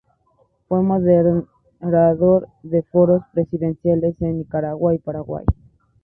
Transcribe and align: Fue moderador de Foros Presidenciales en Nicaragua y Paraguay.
Fue 0.67 0.81
moderador 0.81 2.47
de 2.63 2.81
Foros 2.81 3.21
Presidenciales 3.33 4.19
en 4.19 4.39
Nicaragua 4.39 4.95
y 4.95 4.97
Paraguay. 4.97 5.45